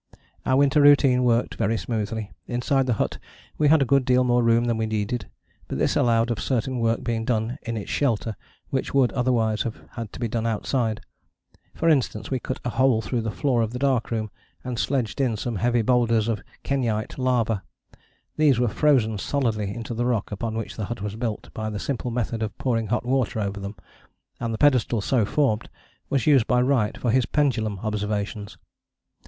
[0.47, 2.31] Our winter routine worked very smoothly.
[2.47, 3.19] Inside the hut
[3.59, 5.29] we had a good deal more room than we needed,
[5.67, 8.35] but this allowed of certain work being done in its shelter
[8.71, 11.01] which would otherwise have had to be done outside.
[11.75, 14.31] For instance we cut a hole through the floor of the dark room,
[14.63, 17.61] and sledged in some heavy boulders of kenyte lava:
[18.37, 21.77] these were frozen solidly into the rock upon which the hut was built by the
[21.77, 23.75] simple method of pouring hot water over them,
[24.39, 25.69] and the pedestal so formed
[26.09, 28.57] was used by Wright for his pendulum observations.